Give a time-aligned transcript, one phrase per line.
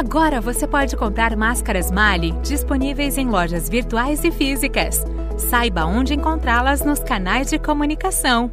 [0.00, 5.04] Agora você pode comprar máscaras Mali disponíveis em lojas virtuais e físicas.
[5.36, 8.50] Saiba onde encontrá-las nos canais de comunicação.